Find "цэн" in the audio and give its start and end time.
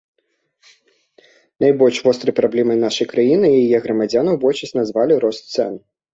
5.55-5.73